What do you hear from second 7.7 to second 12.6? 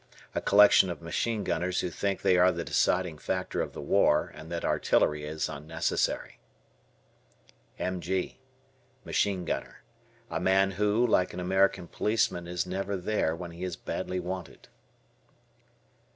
M.G. Machine Gunner. A man who, like an American policeman,